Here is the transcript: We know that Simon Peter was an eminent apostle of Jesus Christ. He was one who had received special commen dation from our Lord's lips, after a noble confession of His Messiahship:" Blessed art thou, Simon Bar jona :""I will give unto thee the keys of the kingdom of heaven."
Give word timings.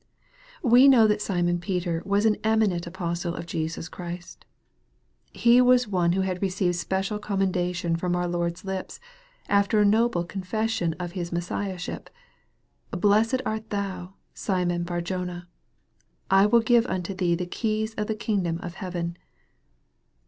We 0.63 0.87
know 0.87 1.05
that 1.05 1.21
Simon 1.21 1.59
Peter 1.59 2.01
was 2.07 2.25
an 2.25 2.37
eminent 2.43 2.87
apostle 2.87 3.35
of 3.35 3.45
Jesus 3.45 3.87
Christ. 3.87 4.45
He 5.31 5.61
was 5.61 5.87
one 5.87 6.13
who 6.13 6.21
had 6.21 6.41
received 6.41 6.77
special 6.77 7.19
commen 7.19 7.51
dation 7.51 7.95
from 7.99 8.15
our 8.15 8.27
Lord's 8.27 8.65
lips, 8.65 8.99
after 9.47 9.79
a 9.79 9.85
noble 9.85 10.23
confession 10.23 10.95
of 10.99 11.11
His 11.11 11.31
Messiahship:" 11.31 12.09
Blessed 12.89 13.43
art 13.45 13.69
thou, 13.69 14.15
Simon 14.33 14.85
Bar 14.85 15.01
jona 15.01 15.47
:""I 16.31 16.47
will 16.47 16.61
give 16.61 16.87
unto 16.87 17.13
thee 17.13 17.35
the 17.35 17.45
keys 17.45 17.93
of 17.93 18.07
the 18.07 18.15
kingdom 18.15 18.57
of 18.63 18.73
heaven." 18.81 19.19